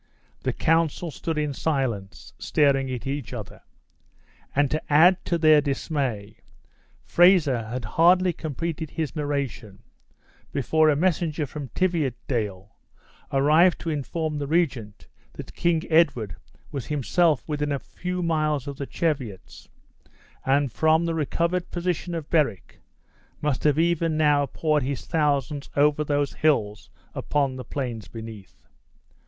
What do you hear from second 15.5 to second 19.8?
King Edward was himself within a few miles of the Cheviots;